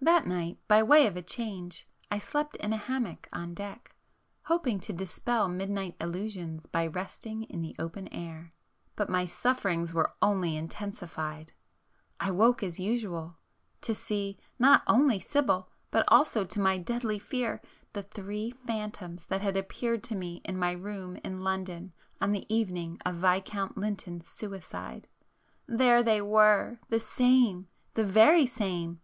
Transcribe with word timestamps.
That 0.00 0.24
night 0.26 0.56
by 0.68 0.82
way 0.82 1.06
of 1.06 1.18
a 1.18 1.22
change, 1.22 1.86
I 2.10 2.18
slept 2.18 2.56
in 2.56 2.72
a 2.72 2.78
hammock 2.78 3.28
on 3.30 3.54
[p 3.54 3.56
455] 3.56 3.84
deck, 3.84 3.96
hoping 4.44 4.80
to 4.80 4.92
dispel 4.94 5.48
midnight 5.48 5.96
illusions 6.00 6.64
by 6.64 6.86
resting 6.86 7.42
in 7.42 7.60
the 7.60 7.76
open 7.78 8.08
air. 8.08 8.54
But 8.96 9.10
my 9.10 9.26
sufferings 9.26 9.92
were 9.92 10.14
only 10.22 10.56
intensified. 10.56 11.52
I 12.18 12.30
woke 12.30 12.62
as 12.62 12.80
usual,... 12.80 13.36
to 13.82 13.94
see, 13.94 14.38
not 14.58 14.82
only 14.86 15.20
Sibyl, 15.20 15.68
but 15.90 16.06
also 16.08 16.46
to 16.46 16.58
my 16.58 16.78
deadly 16.78 17.18
fear, 17.18 17.60
the 17.92 18.04
Three 18.04 18.52
Phantoms 18.66 19.26
that 19.26 19.42
had 19.42 19.58
appeared 19.58 20.02
to 20.04 20.14
me 20.14 20.40
in 20.42 20.56
my 20.58 20.72
room 20.72 21.16
in 21.16 21.42
London 21.44 21.92
on 22.18 22.32
the 22.32 22.46
evening 22.48 22.98
of 23.04 23.16
Viscount 23.16 23.76
Lynton's 23.76 24.26
suicide. 24.26 25.06
There 25.66 26.02
they 26.02 26.22
were,—the 26.22 27.00
same, 27.00 27.68
the 27.92 28.04
very 28.06 28.46
same! 28.46 29.02